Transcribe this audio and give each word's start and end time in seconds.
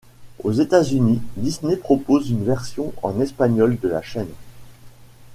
Aux 0.43 0.51
États-Unis, 0.53 1.21
Disney 1.37 1.77
propose 1.77 2.31
une 2.31 2.43
version 2.43 2.91
en 3.03 3.19
espagnol 3.19 3.77
de 3.79 3.87
la 3.87 4.01
chaîne. 4.01 4.33